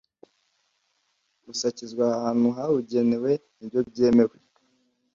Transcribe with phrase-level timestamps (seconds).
[1.45, 4.35] gusakizwa ahantu habugenewe nibyo byemewe